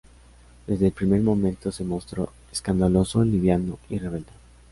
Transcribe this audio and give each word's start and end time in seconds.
Desde 0.65 0.87
el 0.87 0.93
primer 0.93 1.21
momento 1.21 1.71
se 1.71 1.83
mostró 1.83 2.31
escandaloso, 2.51 3.23
liviano 3.23 3.77
y 3.87 3.99
rebelde. 3.99 4.31